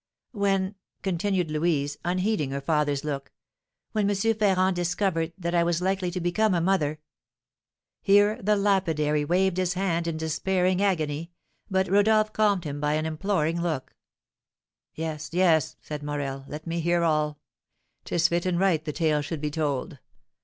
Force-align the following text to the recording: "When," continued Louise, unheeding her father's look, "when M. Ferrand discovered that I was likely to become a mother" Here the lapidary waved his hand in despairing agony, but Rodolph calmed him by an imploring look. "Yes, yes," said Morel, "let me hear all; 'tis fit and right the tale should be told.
"When," 0.31 0.73
continued 1.03 1.51
Louise, 1.51 1.95
unheeding 2.03 2.49
her 2.49 2.59
father's 2.61 3.03
look, 3.03 3.31
"when 3.91 4.09
M. 4.09 4.15
Ferrand 4.15 4.75
discovered 4.75 5.31
that 5.37 5.53
I 5.53 5.63
was 5.63 5.79
likely 5.79 6.09
to 6.09 6.19
become 6.19 6.55
a 6.55 6.59
mother" 6.59 6.97
Here 8.01 8.41
the 8.41 8.55
lapidary 8.55 9.23
waved 9.23 9.57
his 9.57 9.75
hand 9.75 10.07
in 10.07 10.17
despairing 10.17 10.81
agony, 10.81 11.33
but 11.69 11.87
Rodolph 11.87 12.33
calmed 12.33 12.63
him 12.63 12.81
by 12.81 12.93
an 12.93 13.05
imploring 13.05 13.61
look. 13.61 13.95
"Yes, 14.95 15.29
yes," 15.33 15.75
said 15.81 16.01
Morel, 16.01 16.45
"let 16.47 16.65
me 16.65 16.79
hear 16.79 17.03
all; 17.03 17.39
'tis 18.03 18.27
fit 18.27 18.47
and 18.47 18.59
right 18.59 18.83
the 18.83 18.91
tale 18.91 19.21
should 19.21 19.39
be 19.39 19.51
told. 19.51 19.99